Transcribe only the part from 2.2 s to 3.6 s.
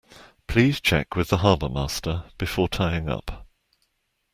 before tying up